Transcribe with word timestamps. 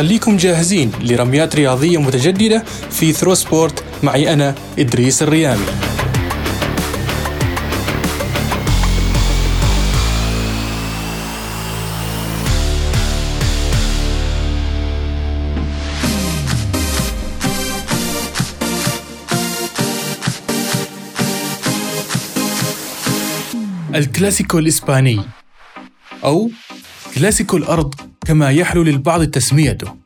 خليكم 0.00 0.36
جاهزين 0.36 0.92
لرميات 1.00 1.56
رياضية 1.56 2.00
متجددة 2.00 2.64
في 2.90 3.12
Throw 3.12 3.34
Sport 3.34 3.84
معي 4.02 4.32
أنا 4.32 4.54
إدريس 4.78 5.22
الريامي. 5.22 5.64
الكلاسيكو 23.94 24.58
الإسباني 24.58 25.20
أو 26.24 26.50
كلاسيكو 27.14 27.56
الأرض 27.56 27.94
كما 28.26 28.50
يحلو 28.50 28.82
للبعض 28.82 29.24
تسميته. 29.24 29.99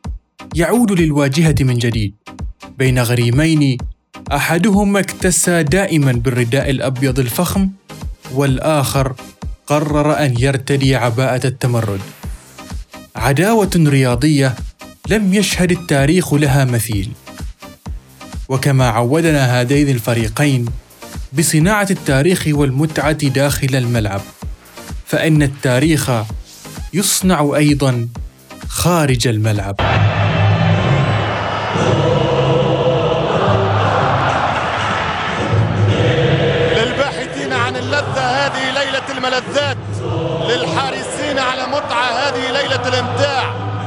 يعود 0.55 0.91
للواجهة 0.91 1.55
من 1.61 1.77
جديد. 1.77 2.13
بين 2.77 2.99
غريمين 2.99 3.77
أحدهما 4.31 4.99
اكتسى 4.99 5.63
دائما 5.63 6.11
بالرداء 6.11 6.69
الأبيض 6.69 7.19
الفخم 7.19 7.69
والآخر 8.33 9.15
قرر 9.67 10.25
أن 10.25 10.39
يرتدي 10.39 10.95
عباءة 10.95 11.47
التمرد. 11.47 11.99
عداوة 13.15 13.69
رياضية 13.75 14.55
لم 15.09 15.33
يشهد 15.33 15.71
التاريخ 15.71 16.33
لها 16.33 16.65
مثيل. 16.65 17.09
وكما 18.49 18.89
عودنا 18.89 19.61
هذين 19.61 19.89
الفريقين 19.89 20.65
بصناعة 21.33 21.87
التاريخ 21.91 22.43
والمتعة 22.47 23.27
داخل 23.27 23.75
الملعب 23.75 24.21
فإن 25.05 25.43
التاريخ 25.43 26.11
يصنع 26.93 27.51
أيضا 27.55 28.07
خارج 28.67 29.27
الملعب. 29.27 29.75
للباحثين 36.77 37.53
عن 37.53 37.75
اللذة 37.75 38.21
هذه 38.21 38.71
ليلة 38.71 39.01
الملذات 39.09 39.77
للحارسين 40.49 41.39
على 41.39 41.67
متعة 41.67 42.05
هذه 42.05 42.51
ليلة 42.51 42.87
الامتاع 42.87 43.43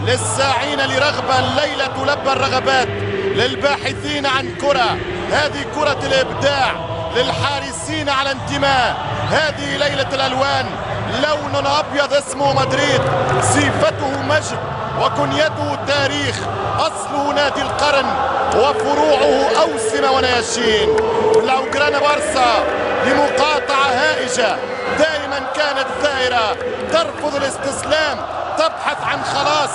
للساعين 0.06 0.78
لرغبة 0.78 1.38
الليلة 1.38 1.86
تلبى 1.86 2.32
الرغبات 2.32 2.88
للباحثين 3.34 4.26
عن 4.26 4.54
كرة 4.60 4.96
هذه 5.32 5.62
كرة 5.74 5.98
الإبداع 6.06 6.72
للحارسين 7.16 8.08
على 8.08 8.32
انتماء 8.32 8.96
هذه 9.30 9.76
ليلة 9.76 10.14
الألوان 10.14 10.66
لون 11.22 11.66
أبيض 11.66 12.12
اسمه 12.12 12.52
مدريد 12.54 13.00
صفته 13.42 14.22
مجد. 14.22 14.58
وكنيته 15.00 15.78
تاريخ 15.86 16.36
أصله 16.78 17.32
نادي 17.34 17.62
القرن 17.62 18.06
وفروعه 18.56 19.50
أوسمة 19.60 20.10
ونياشين. 20.10 20.88
لاوجرانا 21.46 21.98
بارسا 21.98 22.64
لمقاطعة 23.06 23.86
هائجة. 23.86 24.56
دائما 24.98 25.38
كانت 25.38 25.86
ثائرة. 26.02 26.56
ترفض 26.92 27.36
الاستسلام. 27.36 28.18
تبحث 28.58 29.04
عن 29.04 29.24
خلاص 29.24 29.70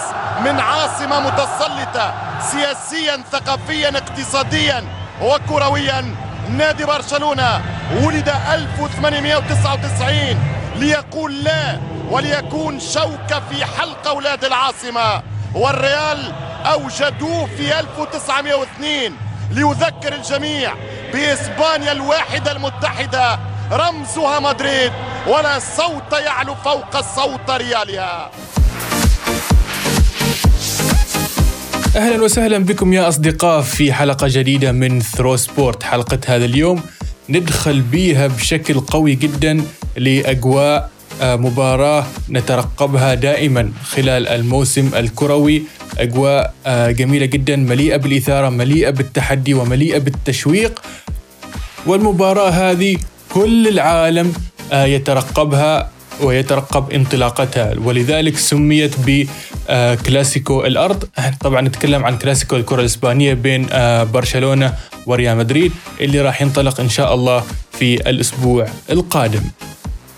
من 0.45 0.59
عاصمة 0.59 1.19
متسلطة. 1.19 2.13
سياسيا 2.51 3.23
ثقافيا 3.31 3.89
اقتصاديا 3.89 4.83
وكرويا. 5.21 6.15
نادي 6.49 6.85
برشلونة 6.85 7.61
ولد 8.03 8.29
1899 8.53 10.37
ليقول 10.75 11.43
لا 11.43 11.79
وليكون 12.09 12.79
شوكة 12.79 13.41
في 13.49 13.65
حلق 13.65 14.07
أولاد 14.07 14.45
العاصمة. 14.45 15.21
والريال 15.55 16.33
أوجدوه 16.65 17.45
في 17.57 17.79
1902 17.79 19.17
ليذكر 19.51 20.13
الجميع 20.13 20.73
بإسبانيا 21.13 21.91
الواحدة 21.91 22.51
المتحدة 22.51 23.39
رمزها 23.71 24.39
مدريد. 24.39 24.91
ولا 25.27 25.59
صوت 25.59 26.13
يعلو 26.13 26.55
فوق 26.55 27.01
صوت 27.01 27.49
ريالها. 27.49 28.31
أهلا 31.95 32.23
وسهلا 32.23 32.57
بكم 32.57 32.93
يا 32.93 33.07
أصدقاء 33.07 33.61
في 33.61 33.93
حلقة 33.93 34.27
جديدة 34.29 34.71
من 34.71 35.01
ثرو 35.01 35.35
سبورت 35.35 35.83
حلقة 35.83 36.19
هذا 36.27 36.45
اليوم 36.45 36.83
ندخل 37.29 37.81
بيها 37.81 38.27
بشكل 38.27 38.79
قوي 38.79 39.15
جدا 39.15 39.65
لأجواء 39.97 40.89
آه، 41.23 41.35
مباراة 41.35 42.05
نترقبها 42.29 43.13
دائما 43.13 43.71
خلال 43.83 44.27
الموسم 44.27 44.91
الكروي. 44.95 45.63
أجواء 45.97 46.53
آه، 46.65 46.91
جميلة 46.91 47.25
جدا 47.25 47.55
مليئة 47.55 47.97
بالإثارة 47.97 48.49
مليئة 48.49 48.89
بالتحدي 48.89 49.53
ومليئة 49.53 49.97
بالتشويق. 49.97 50.81
والمباراة 51.85 52.49
هذه 52.49 52.97
كل 53.33 53.67
العالم 53.67 54.33
آه، 54.71 54.85
يترقبها 54.85 55.89
ويترقب 56.21 56.91
انطلاقتها. 56.91 57.73
ولذلك 57.83 58.37
سميت 58.37 58.95
بكلاسيكو 59.69 60.65
الأرض. 60.65 61.03
طبعا 61.41 61.61
نتكلم 61.61 62.05
عن 62.05 62.17
كلاسيكو 62.17 62.55
الكرة 62.55 62.79
الإسبانية 62.79 63.33
بين 63.33 63.67
آه، 63.71 64.03
برشلونة 64.03 64.73
وريال 65.05 65.37
مدريد 65.37 65.71
اللي 66.01 66.21
راح 66.21 66.41
ينطلق 66.41 66.79
إن 66.79 66.89
شاء 66.89 67.13
الله 67.13 67.43
في 67.79 68.09
الأسبوع 68.09 68.67
القادم. 68.89 69.41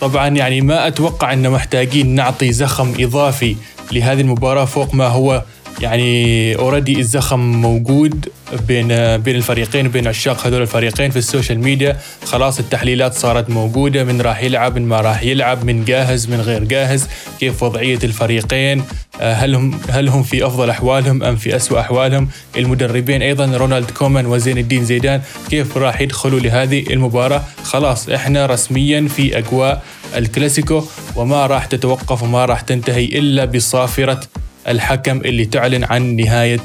طبعا 0.00 0.28
يعني 0.28 0.60
ما 0.60 0.86
أتوقع 0.86 1.32
إن 1.32 1.50
محتاجين 1.50 2.14
نعطي 2.14 2.52
زخم 2.52 2.94
إضافي 3.00 3.56
لهذه 3.92 4.20
المباراة 4.20 4.64
فوق 4.64 4.94
ما 4.94 5.06
هو 5.06 5.42
يعني 5.80 6.54
already 6.54 7.00
الزخم 7.00 7.40
موجود 7.40 8.28
بين 8.68 9.16
بين 9.16 9.36
الفريقين 9.36 9.88
بين 9.88 10.06
عشاق 10.06 10.46
هذول 10.46 10.62
الفريقين 10.62 11.10
في 11.10 11.18
ال 11.18 11.24
social 11.24 11.58
media. 11.58 11.96
خلاص 12.24 12.58
التحليلات 12.58 13.14
صارت 13.14 13.50
موجودة 13.50 14.04
من 14.04 14.20
راح 14.20 14.42
يلعب 14.42 14.78
من 14.78 14.88
ما 14.88 15.00
راح 15.00 15.22
يلعب 15.22 15.64
من 15.64 15.84
جاهز 15.84 16.28
من 16.28 16.40
غير 16.40 16.64
جاهز 16.64 17.08
كيف 17.40 17.62
وضعية 17.62 17.98
الفريقين 18.04 18.82
آه، 19.20 19.32
هل 19.32 19.54
هم 19.54 19.78
هل 19.90 20.08
هم 20.08 20.22
في 20.22 20.46
أفضل 20.46 20.70
أحوالهم 20.70 21.22
أم 21.22 21.36
في 21.36 21.56
اسوء 21.56 21.80
أحوالهم. 21.80 22.28
المدربين 22.56 23.22
أيضا 23.22 23.56
رونالد 23.56 23.90
كومان 23.90 24.26
وزين 24.26 24.58
الدين 24.58 24.84
زيدان 24.84 25.22
كيف 25.50 25.76
راح 25.76 26.00
يدخلوا 26.00 26.40
لهذه 26.40 26.84
المباراة؟ 26.90 27.42
خلاص 27.62 28.08
إحنا 28.08 28.46
رسميا 28.46 29.08
في 29.08 29.38
أجواء 29.38 29.82
الكلاسيكو 30.16 30.84
وما 31.16 31.46
راح 31.46 31.66
تتوقف 31.66 32.22
وما 32.22 32.44
راح 32.44 32.60
تنتهي 32.60 33.04
إلا 33.04 33.44
بصافرة 33.44 34.20
الحكم 34.68 35.18
اللي 35.18 35.44
تعلن 35.44 35.84
عن 35.84 36.16
نهاية 36.16 36.60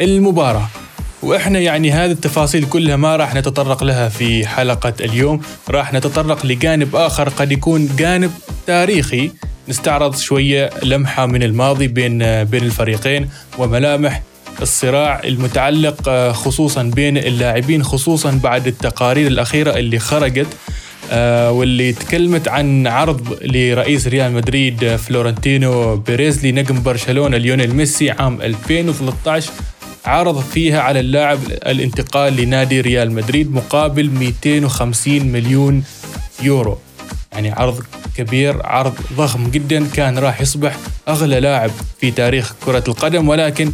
المباراة. 0.00 0.68
وإحنا 1.22 1.58
يعني 1.58 1.92
هذه 1.92 2.10
التفاصيل 2.10 2.64
كلها 2.64 2.96
ما 2.96 3.16
راح 3.16 3.34
نتطرق 3.34 3.84
لها 3.84 4.08
في 4.08 4.46
حلقة 4.46 4.92
اليوم. 5.00 5.40
راح 5.70 5.92
نتطرق 5.92 6.46
لجانب 6.46 6.96
آخر 6.96 7.28
قد 7.28 7.52
يكون 7.52 7.96
جانب 7.96 8.30
تاريخي. 8.66 9.30
نستعرض 9.68 10.16
شوية 10.16 10.70
لمحة 10.82 11.26
من 11.26 11.42
الماضي 11.42 11.88
بين 11.88 12.44
بين 12.44 12.62
الفريقين 12.62 13.28
وملامح 13.58 14.22
الصراع 14.62 15.20
المتعلق 15.24 16.08
آه، 16.08 16.32
خصوصا 16.32 16.82
بين 16.82 17.18
اللاعبين 17.18 17.82
خصوصا 17.82 18.40
بعد 18.42 18.66
التقارير 18.66 19.26
الأخيرة 19.26 19.76
اللي 19.76 19.98
خرجت. 19.98 20.46
واللي 21.50 21.92
تكلمت 21.92 22.48
عن 22.48 22.86
عرض 22.86 23.38
لرئيس 23.42 24.06
ريال 24.06 24.32
مدريد 24.32 24.84
آه، 24.84 24.96
فلورنتينو 24.96 25.96
بيريز 25.96 26.46
لنجم 26.46 26.82
برشلونة 26.82 27.36
ليونيل 27.36 27.74
ميسي 27.74 28.10
عام 28.10 28.42
2013 28.42 29.50
عرض 30.06 30.40
فيها 30.40 30.80
على 30.80 31.00
اللاعب 31.00 31.38
الانتقال 31.46 32.36
لنادي 32.36 32.80
ريال 32.80 33.12
مدريد 33.12 33.52
مقابل 33.52 34.10
250 34.10 35.26
مليون 35.26 35.84
يورو. 36.42 36.78
يعني 37.32 37.52
عرض 37.52 37.82
كبير 38.16 38.66
عرض 38.66 38.94
ضخم 39.16 39.50
جدا 39.50 39.86
كان 39.94 40.18
راح 40.18 40.40
يصبح 40.40 40.76
أغلى 41.08 41.40
لاعب 41.40 41.70
في 42.00 42.10
تاريخ 42.10 42.54
كرة 42.66 42.84
القدم. 42.88 43.28
ولكن 43.28 43.72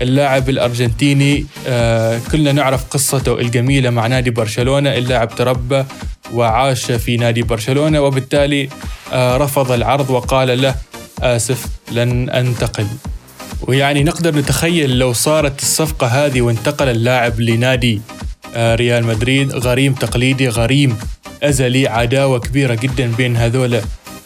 اللاعب 0.00 0.48
الأرجنتيني 0.48 1.46
آه 1.68 2.20
كلنا 2.32 2.52
نعرف 2.52 2.84
قصته 2.84 3.38
الجميلة 3.40 3.90
مع 3.90 4.06
نادي 4.06 4.30
برشلونة. 4.30 4.94
اللاعب 4.94 5.34
تربى 5.34 5.84
وعاش 6.32 6.92
في 6.92 7.16
نادي 7.16 7.42
برشلونة 7.42 8.00
وبالتالي 8.00 8.68
آه 9.12 9.36
رفض 9.36 9.72
العرض 9.72 10.10
وقال 10.10 10.62
له 10.62 10.74
آسف 11.22 11.66
لن 11.92 12.30
أنتقل 12.30 12.86
ويعني 13.62 14.04
نقدر 14.04 14.36
نتخيل 14.36 14.98
لو 14.98 15.12
صارت 15.12 15.62
الصفقة 15.62 16.06
هذه 16.06 16.40
وانتقل 16.40 16.88
اللاعب 16.88 17.40
لنادي 17.40 18.00
آه، 18.54 18.74
ريال 18.74 19.04
مدريد 19.04 19.52
غريم 19.52 19.92
تقليدي 19.92 20.48
غريم 20.48 20.98
أزلي 21.42 21.88
عداوة 21.88 22.38
كبيرة 22.38 22.74
جدا 22.74 23.12
بين 23.16 23.36
هذول 23.36 23.80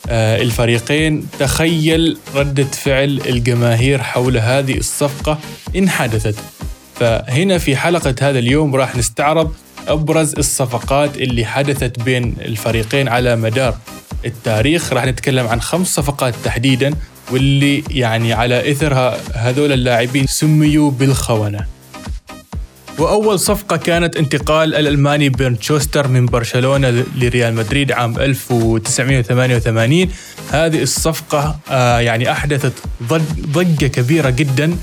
آه، 0.09 0.43
الفريقين. 0.43 1.27
تخيل 1.39 2.19
ردة 2.35 2.65
فعل 2.65 3.21
الجماهير 3.27 4.03
حول 4.03 4.37
هذه 4.39 4.77
الصفقة 4.77 5.39
إن 5.77 5.91
حدثت. 5.91 6.35
فهنا 6.95 7.59
في 7.59 7.77
حلقة 7.77 8.15
هذا 8.23 8.39
اليوم 8.39 8.77
راح 8.77 8.97
نستعرض 8.97 9.55
أبرز 9.89 10.35
الصفقات 10.39 11.17
اللي 11.17 11.45
حدثت 11.45 12.01
بين 12.01 12.37
الفريقين 12.41 13.09
على 13.09 13.37
مدار 13.37 13.77
التاريخ. 14.25 14.93
راح 14.93 15.05
نتكلم 15.05 15.47
عن 15.47 15.61
خمس 15.61 15.87
صفقات 15.95 16.35
تحديدا 16.45 16.95
واللي 17.31 17.85
يعني 17.91 18.33
على 18.33 18.71
إثرها 18.71 19.19
هذول 19.35 19.73
اللاعبين 19.73 20.27
سميوا 20.27 20.91
بالخونة. 20.91 21.67
وأول 22.99 23.39
صفقة 23.39 23.77
كانت 23.77 24.17
انتقال 24.17 24.75
الألماني 24.75 25.29
بيرن 25.29 25.59
تشوستر 25.59 26.09
من 26.09 26.27
برشلونة 26.27 27.05
لريال 27.17 27.55
مدريد 27.55 27.93
عام 27.93 28.19
1988 28.19 30.09
هذه 30.51 30.83
الصفقة 30.83 31.59
آه، 31.71 32.01
يعني 32.01 32.33
أحدثت 32.33 32.73
ضجة 33.53 33.87
كبيرة 33.87 34.31
جدا 34.31 34.77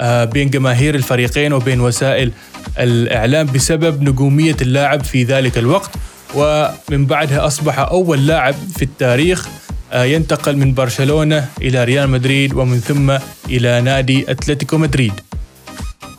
آه، 0.00 0.24
بين 0.24 0.50
جماهير 0.50 0.94
الفريقين 0.94 1.52
وبين 1.52 1.80
وسائل 1.80 2.32
الإعلام 2.78 3.46
بسبب 3.46 4.02
نجومية 4.02 4.56
اللاعب 4.62 5.04
في 5.04 5.24
ذلك 5.24 5.58
الوقت 5.58 5.90
ومن 6.34 7.06
بعدها 7.06 7.46
أصبح 7.46 7.78
أول 7.78 8.26
لاعب 8.26 8.54
في 8.76 8.82
التاريخ 8.82 9.48
آه، 9.92 10.04
ينتقل 10.04 10.56
من 10.56 10.74
برشلونة 10.74 11.48
إلى 11.62 11.84
ريال 11.84 12.10
مدريد 12.10 12.54
ومن 12.54 12.80
ثم 12.80 13.12
إلى 13.50 13.80
نادي 13.80 14.30
أتلتيكو 14.30 14.78
مدريد. 14.78 15.12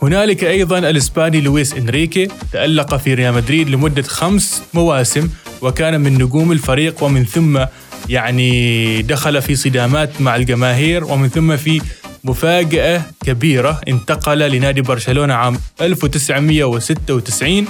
هنالك 0.01 0.43
أيضا 0.43 0.77
الإسباني 0.79 1.41
لويس 1.41 1.73
إنريكي 1.73 2.27
تألق 2.51 2.95
في 2.95 3.13
ريال 3.13 3.33
مدريد 3.33 3.69
لمدة 3.69 4.03
خمس 4.03 4.61
مواسم 4.73 5.29
وكان 5.61 6.01
من 6.01 6.13
نجوم 6.13 6.51
الفريق 6.51 7.03
ومن 7.03 7.25
ثم 7.25 7.65
يعني 8.09 9.01
دخل 9.01 9.41
في 9.41 9.55
صدامات 9.55 10.21
مع 10.21 10.35
الجماهير 10.35 11.03
ومن 11.03 11.29
ثم 11.29 11.57
في 11.57 11.81
مفاجأة 12.23 13.01
كبيرة 13.25 13.81
انتقل 13.87 14.39
لنادي 14.51 14.81
برشلونة 14.81 15.33
عام 15.33 15.59
1996 15.81 17.65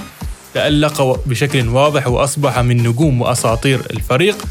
تألق 0.54 1.20
بشكل 1.26 1.68
واضح 1.68 2.06
وأصبح 2.06 2.58
من 2.58 2.76
نجوم 2.76 3.20
وأساطير 3.20 3.80
الفريق 3.90 4.44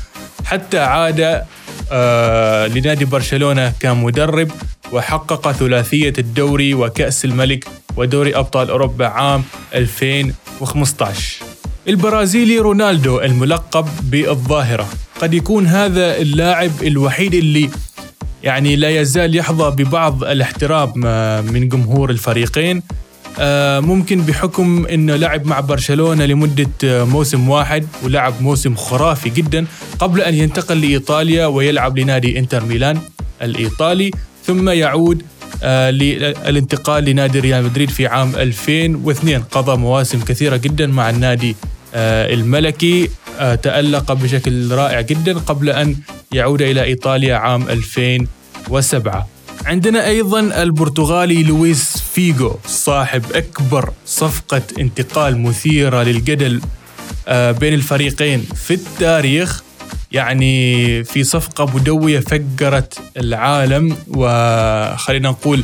حتى 0.45 0.79
عاد 0.79 1.41
آه 1.91 2.67
لنادي 2.67 3.05
برشلونة 3.05 3.73
كمدرب 3.79 4.51
وحقق 4.91 5.51
ثلاثية 5.51 6.13
الدوري 6.17 6.73
وكأس 6.73 7.25
الملك 7.25 7.67
ودوري 7.97 8.35
أبطال 8.35 8.69
أوروبا 8.69 9.07
عام 9.07 9.44
2015 9.75 11.45
البرازيلي 11.88 12.57
رونالدو 12.59 13.21
الملقب 13.21 13.88
بالظاهرة 14.03 14.89
قد 15.21 15.33
يكون 15.33 15.67
هذا 15.67 16.17
اللاعب 16.17 16.71
الوحيد 16.81 17.33
اللي 17.33 17.69
يعني 18.43 18.75
لا 18.75 18.89
يزال 18.89 19.35
يحظى 19.35 19.83
ببعض 19.83 20.23
الاحترام 20.23 20.93
آه، 21.05 21.41
من 21.41 21.69
جمهور 21.69 22.09
الفريقين. 22.09 22.83
آه، 23.39 23.79
ممكن 23.79 24.21
بحكم 24.21 24.85
إنه 24.85 25.15
لعب 25.15 25.45
مع 25.45 25.59
برشلونة 25.59 26.25
لمدة 26.25 26.69
آه، 26.83 27.03
موسم 27.03 27.49
واحد 27.49 27.87
ولعب 28.03 28.33
موسم 28.41 28.75
خرافي 28.75 29.29
جدا 29.29 29.65
قبل 29.99 30.21
أن 30.21 30.33
ينتقل 30.33 30.81
لإيطاليا 30.81 31.45
ويلعب 31.45 31.97
لنادي 31.97 32.39
إنتر 32.39 32.65
ميلان 32.65 32.99
الإيطالي 33.41 34.11
ثم 34.45 34.69
يعود 34.69 35.23
للانتقال 35.63 37.03
لنادي 37.05 37.39
ريال 37.39 37.63
مدريد 37.63 37.89
في 37.89 38.07
عام 38.07 38.35
2002 38.35 39.43
قضى 39.51 39.77
مواسم 39.77 40.19
كثيرة 40.19 40.57
جدا 40.57 40.87
مع 40.87 41.09
النادي 41.09 41.55
الملكي 41.95 43.09
تألق 43.63 44.13
بشكل 44.13 44.71
رائع 44.71 45.01
جدا 45.01 45.33
قبل 45.33 45.69
أن 45.69 45.95
يعود 46.33 46.62
إلى 46.62 46.83
إيطاليا 46.83 47.35
عام 47.35 47.69
2007 47.69 49.27
عندنا 49.65 50.07
أيضا 50.07 50.39
البرتغالي 50.39 51.44
لويس 51.44 51.97
فيجو 52.13 52.56
صاحب 52.68 53.24
أكبر 53.33 53.89
صفقة 54.06 54.62
انتقال 54.80 55.41
مثيرة 55.41 56.03
للجدل 56.03 56.62
آه، 57.27 57.51
بين 57.51 57.74
الفريقين 57.74 58.45
في 58.56 58.74
التاريخ. 58.74 59.63
يعني 60.12 61.03
في 61.03 61.24
صفقة 61.24 61.65
مدوية 61.75 62.19
فجرت 62.19 63.00
العالم 63.18 63.97
وخلينا 64.07 65.29
نقول 65.29 65.63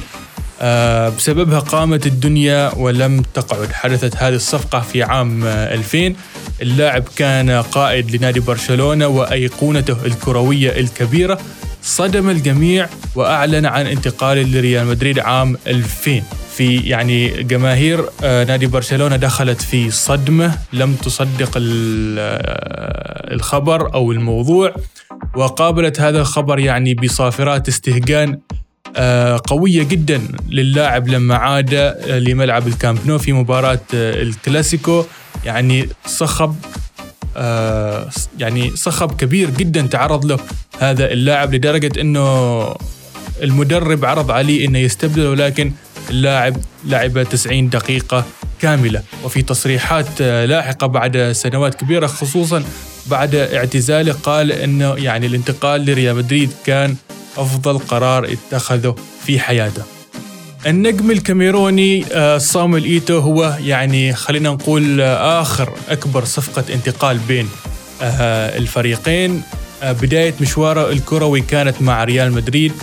آه، 0.61 1.09
بسببها 1.09 1.59
قامت 1.59 2.07
الدنيا 2.07 2.71
ولم 2.75 3.21
تقعد. 3.33 3.71
حدثت 3.71 4.15
هذه 4.15 4.35
الصفقة 4.35 4.79
في 4.79 5.03
عام 5.03 5.43
2000 5.43 5.97
آه، 5.97 6.13
اللاعب 6.61 7.03
كان 7.15 7.49
قائد 7.49 8.15
لنادي 8.15 8.39
برشلونة 8.39 9.07
وأيقونته 9.07 10.05
الكروية 10.05 10.79
الكبيرة 10.79 11.39
صدم 11.81 12.29
الجميع 12.29 12.89
وأعلن 13.15 13.65
عن 13.65 13.87
انتقاله 13.87 14.41
لريال 14.41 14.87
مدريد 14.87 15.19
عام 15.19 15.57
2000 15.67 16.21
في 16.55 16.77
يعني 16.77 17.43
جماهير 17.43 18.05
آه، 18.23 18.43
نادي 18.43 18.67
برشلونة 18.67 19.15
دخلت 19.15 19.61
في 19.61 19.91
صدمة 19.91 20.57
لم 20.73 20.93
تصدق 20.93 21.51
الخبر 23.31 23.93
أو 23.93 24.11
الموضوع 24.11 24.73
وقابلت 25.35 26.01
هذا 26.01 26.19
الخبر 26.19 26.59
يعني 26.59 26.93
بصافرات 26.93 27.67
استهجان 27.67 28.29
آه، 28.31 28.48
قوية 29.47 29.83
جدا 29.83 30.21
للاعب 30.49 31.07
لما 31.07 31.35
عاد 31.35 31.73
آه، 31.73 32.19
لملعب 32.19 32.67
الكامب 32.67 32.99
نو 33.05 33.17
في 33.17 33.33
مباراة 33.33 33.79
آه، 33.93 34.21
الكلاسيكو. 34.21 35.05
يعني 35.45 35.89
صخب 36.05 36.55
يعني 38.39 38.71
صخب 38.75 39.11
كبير 39.15 39.49
جدا 39.49 39.81
تعرض 39.81 40.25
له 40.25 40.39
هذا 40.79 41.11
اللاعب 41.11 41.53
لدرجة 41.53 42.01
إنه 42.01 42.75
المدرب 43.41 44.05
عرض 44.05 44.31
عليه 44.31 44.67
إنه 44.67 44.79
يستبدله 44.79 45.29
ولكن 45.29 45.71
اللاعب 46.09 46.57
لعب 46.85 47.23
90 47.23 47.69
دقيقة 47.69 48.25
كاملة. 48.61 49.03
وفي 49.23 49.41
تصريحات 49.41 50.21
لاحقة 50.21 50.87
بعد 50.87 51.31
سنوات 51.31 51.75
كبيرة 51.75 52.07
خصوصا 52.07 52.63
بعد 53.07 53.35
اعتزاله 53.35 54.13
قال 54.13 54.51
إنه 54.51 54.95
يعني 54.95 55.25
الانتقال 55.25 55.85
لريال 55.85 56.15
مدريد 56.15 56.51
كان 56.65 56.95
أفضل 57.41 57.79
قرار 57.79 58.29
اتخذه 58.31 58.95
في 59.25 59.39
حياته. 59.39 59.83
النجم 60.67 61.11
الكاميروني 61.11 62.05
آه، 62.11 62.37
صامويل 62.37 62.83
إيتو 62.83 63.19
هو 63.19 63.57
يعني 63.63 64.13
خلينا 64.13 64.49
نقول 64.49 65.01
آه، 65.01 65.41
آخر 65.41 65.73
أكبر 65.89 66.25
صفقة 66.25 66.73
انتقال 66.73 67.17
بين 67.17 67.49
آه، 68.01 68.57
الفريقين. 68.57 69.41
بداية 69.83 70.33
مشواره 70.41 70.91
الكروي 70.91 71.41
كانت 71.41 71.81
مع 71.81 72.03
ريال 72.03 72.31
مدريد. 72.31 72.73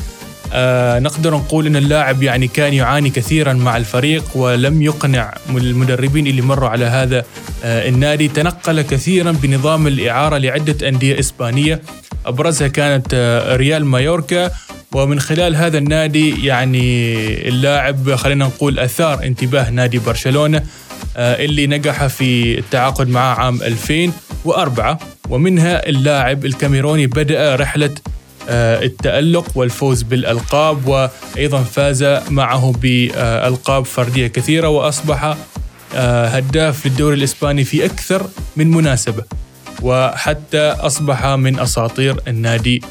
نقدر 0.99 1.35
نقول 1.35 1.67
إن 1.67 1.76
اللاعب 1.76 2.23
يعني 2.23 2.49
كان 2.49 2.75
يعاني 2.75 3.11
كثيرا 3.11 3.53
مع 3.53 3.76
الفريق 3.76 4.25
ولم 4.35 4.82
يقنع 4.82 5.35
المدربين 5.50 6.26
اللي 6.26 6.43
مروا 6.43 6.69
على 6.69 6.85
هذا 6.85 7.25
النادي. 7.64 8.29
تنقل 8.29 8.82
كثيرا 8.82 9.32
بنظام 9.32 9.87
الإعارة 9.87 10.38
لعدة 10.38 10.88
أندية 10.88 11.20
إسبانية. 11.20 11.82
أبرزها 12.28 12.69
كانت 12.69 13.06
آه، 13.14 13.56
ريال 13.56 13.84
مايوركا. 13.84 14.50
ومن 14.94 15.20
خلال 15.20 15.56
هذا 15.56 15.79
النادي 15.79 16.46
يعني 16.46 17.15
اللاعب 17.48 18.15
خلينا 18.15 18.44
نقول 18.44 18.79
أثار 18.79 19.24
انتباه 19.24 19.70
نادي 19.70 19.98
برشلونة 19.98 20.62
آه، 21.17 21.44
اللي 21.44 21.67
نجح 21.67 22.06
في 22.06 22.58
التعاقد 22.58 23.08
معه 23.08 23.34
عام 23.34 23.62
2004 23.62 24.98
ومنها 25.29 25.89
اللاعب 25.89 26.44
الكاميروني 26.44 27.06
بدأ 27.06 27.56
رحلة 27.56 27.94
آه، 28.48 28.82
التألق 28.82 29.46
والفوز 29.55 30.03
بالألقاب. 30.03 30.86
وأيضا 30.86 31.62
فاز 31.62 32.05
معه 32.31 32.72
بألقاب 32.82 33.84
فردية 33.84 34.27
كثيرة. 34.27 34.69
وأصبح 34.69 35.36
هداف 35.94 36.86
للدوري 36.86 37.17
الإسباني 37.17 37.65
في 37.65 37.84
أكثر 37.84 38.27
من 38.56 38.70
مناسبة. 38.70 39.24
وحتى 39.83 40.59
أصبح 40.59 41.27
من 41.27 41.59
أساطير 41.59 42.21
النادي 42.29 42.83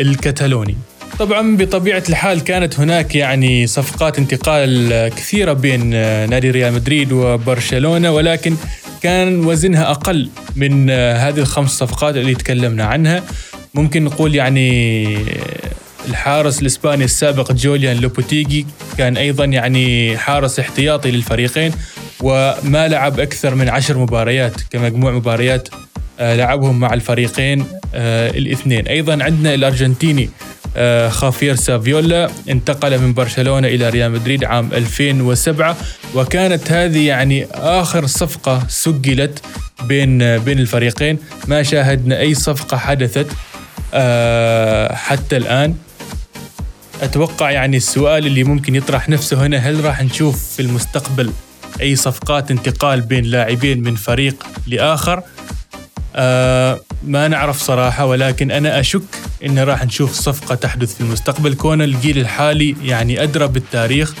الكتالوني. 0.00 0.76
طبعا 1.18 1.56
بطبيعة 1.56 2.02
الحال 2.08 2.44
كانت 2.44 2.80
هناك 2.80 3.14
يعني 3.14 3.66
صفقات 3.66 4.18
انتقال 4.18 4.88
كثيرة 5.08 5.52
بين 5.52 5.90
نادي 6.30 6.50
ريال 6.50 6.72
مدريد 6.72 7.12
وبرشلونة 7.12 8.10
ولكن 8.12 8.56
كان 9.02 9.44
وزنها 9.44 9.90
أقل 9.90 10.30
من 10.56 10.90
هذه 10.90 11.38
الخمس 11.38 11.70
صفقات 11.70 12.16
اللي 12.16 12.34
تكلمنا 12.34 12.84
عنها. 12.84 13.22
ممكن 13.74 14.04
نقول 14.04 14.34
يعني 14.34 15.16
الحارس 16.08 16.62
الإسباني 16.62 17.04
السابق 17.04 17.52
جوليان 17.52 17.96
لوبوتيجي 17.96 18.66
كان 18.98 19.16
أيضا 19.16 19.44
يعني 19.44 20.18
حارس 20.18 20.60
احتياطي 20.60 21.10
للفريقين 21.10 21.72
وما 22.20 22.88
لعب 22.88 23.20
أكثر 23.20 23.54
من 23.54 23.68
عشر 23.68 23.98
مباريات 23.98 24.60
كمجموع 24.70 25.12
مباريات 25.12 25.68
لعبهم 26.20 26.80
مع 26.80 26.94
الفريقين 26.94 27.66
آه، 27.94 28.30
الاثنين. 28.30 28.86
أيضا 28.86 29.24
عندنا 29.24 29.54
الأرجنتيني 29.54 30.30
آه، 30.76 31.08
خافير 31.08 31.54
سافيولا 31.54 32.30
انتقل 32.50 32.98
من 32.98 33.14
برشلونة 33.14 33.68
إلى 33.68 33.88
ريال 33.88 34.10
مدريد 34.12 34.44
عام 34.44 34.72
2007 34.72 35.76
وكانت 36.14 36.72
هذه 36.72 37.06
يعني 37.06 37.46
آخر 37.54 38.06
صفقة 38.06 38.62
سجلت 38.68 39.42
بين 39.84 40.38
بين 40.38 40.58
الفريقين. 40.58 41.18
ما 41.48 41.62
شاهدنا 41.62 42.20
أي 42.20 42.34
صفقة 42.34 42.76
حدثت 42.76 43.26
حتى 44.94 45.36
الآن. 45.36 45.74
أتوقع 47.02 47.50
يعني 47.50 47.76
السؤال 47.76 48.26
اللي 48.26 48.44
ممكن 48.44 48.74
يطرح 48.74 49.08
نفسه 49.08 49.46
هنا 49.46 49.56
هل 49.56 49.84
راح 49.84 50.02
نشوف 50.02 50.54
في 50.56 50.62
المستقبل 50.62 51.32
أي 51.80 51.96
صفقات 51.96 52.50
انتقال 52.50 53.00
بين 53.00 53.24
لاعبين 53.24 53.82
من 53.82 53.94
فريق 53.94 54.46
لآخر؟ 54.66 55.22
آه 56.16 56.80
ما 57.06 57.28
نعرف 57.28 57.60
صراحة 57.62 58.06
ولكن 58.06 58.50
أنا 58.50 58.80
أشك 58.80 59.02
إن 59.46 59.58
راح 59.58 59.84
نشوف 59.84 60.12
صفقة 60.12 60.54
تحدث 60.54 60.94
في 60.94 61.00
المستقبل. 61.00 61.54
كون 61.54 61.82
الجيل 61.82 62.18
الحالي 62.18 62.76
يعني 62.84 63.22
أدرى 63.22 63.48
بالتاريخ 63.48 64.14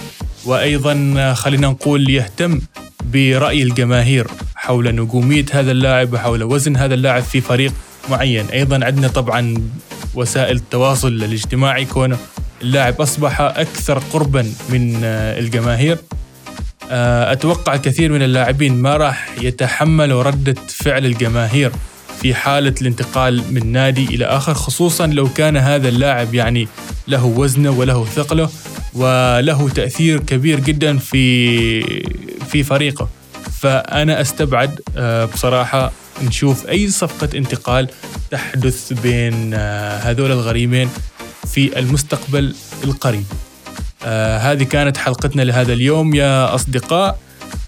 وأيضا 0.44 1.34
خلينا 1.34 1.68
نقول 1.68 2.10
يهتم 2.10 2.60
برأي 3.04 3.62
الجماهير 3.62 4.26
حول 4.56 4.94
نجومية 4.94 5.44
هذا 5.52 5.70
اللاعب 5.70 6.12
وحول 6.12 6.42
وزن 6.42 6.76
هذا 6.76 6.94
اللاعب 6.94 7.22
في 7.22 7.40
فريق 7.40 7.72
معين. 8.10 8.46
أيضا 8.46 8.84
عندنا 8.84 9.08
طبعا 9.08 9.54
وسائل 10.14 10.56
التواصل 10.56 11.08
الاجتماعي 11.08 11.84
كونه 11.84 12.18
اللاعب 12.62 13.00
أصبح 13.00 13.40
أكثر 13.40 13.98
قربا 13.98 14.42
من 14.68 15.04
الجماهير. 15.04 15.98
أتوقع 16.92 17.76
كثير 17.76 18.12
من 18.12 18.22
اللاعبين 18.22 18.74
ما 18.74 18.96
راح 18.96 19.28
يتحملوا 19.40 20.22
ردة 20.22 20.54
فعل 20.68 21.06
الجماهير 21.06 21.72
في 22.22 22.34
حالة 22.34 22.74
الانتقال 22.80 23.54
من 23.54 23.72
نادي 23.72 24.04
إلى 24.04 24.24
آخر 24.24 24.54
خصوصا 24.54 25.06
لو 25.06 25.28
كان 25.28 25.56
هذا 25.56 25.88
اللاعب 25.88 26.34
يعني 26.34 26.68
له 27.08 27.24
وزنه 27.24 27.70
وله 27.70 28.04
ثقله 28.04 28.50
وله 28.94 29.68
تأثير 29.68 30.20
كبير 30.20 30.60
جدا 30.60 30.98
في 30.98 31.82
في 32.48 32.62
فريقه. 32.62 33.08
فأنا 33.60 34.20
أستبعد 34.20 34.80
بصراحة 35.34 35.92
نشوف 36.22 36.68
أي 36.68 36.90
صفقة 36.90 37.38
انتقال 37.38 37.88
تحدث 38.30 38.92
بين 38.92 39.54
هذول 40.04 40.30
الغريمين 40.30 40.88
في 41.46 41.78
المستقبل 41.78 42.54
القريب. 42.84 43.24
هذه 44.38 44.62
كانت 44.62 44.96
حلقتنا 44.96 45.42
لهذا 45.42 45.72
اليوم. 45.72 46.14
يا 46.14 46.54
أصدقاء 46.54 47.18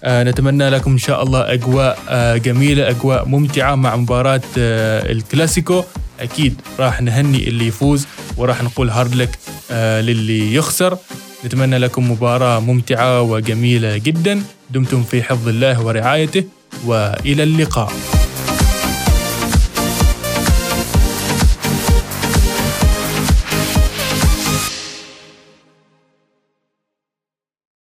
نتمنى 0.05 0.69
لكم 0.69 0.91
إن 0.91 0.97
شاء 0.97 1.23
الله 1.23 1.53
أجواء 1.53 1.97
جميلة 2.37 2.89
أجواء 2.89 3.25
ممتعة 3.25 3.75
مع 3.75 3.95
مباراة 3.95 4.41
الكلاسيكو. 4.57 5.83
أكيد 6.19 6.61
راح 6.79 7.01
نهني 7.01 7.47
اللي 7.47 7.67
يفوز 7.67 8.07
وراح 8.37 8.63
نقول 8.63 8.89
هارد 8.89 9.15
لك 9.15 9.39
للي 10.05 10.55
يخسر. 10.55 10.97
نتمنى 11.45 11.77
لكم 11.77 12.11
مباراة 12.11 12.59
ممتعة 12.59 13.21
وجميلة 13.21 13.97
جدا. 13.97 14.41
دمتم 14.69 15.03
في 15.03 15.23
حفظ 15.23 15.47
الله 15.47 15.85
ورعايته 15.85 16.43
وإلى 16.85 17.43
اللقاء. 17.43 17.91